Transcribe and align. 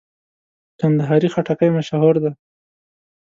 کندهاري 0.79 1.27
خټکی 1.33 1.69
مشهور 1.77 2.13
دی. 2.23 2.31